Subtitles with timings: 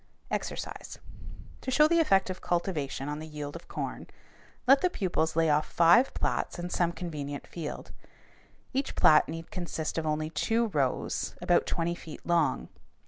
[0.31, 0.97] =EXERCISE=
[1.61, 4.07] To show the effect of cultivation on the yield of corn,
[4.65, 7.91] let the pupils lay off five plats in some convenient field.
[8.73, 12.69] Each plat need consist of only two rows about twenty feet long.